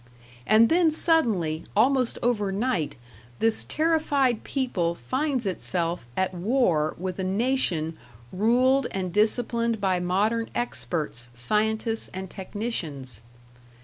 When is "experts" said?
10.55-11.29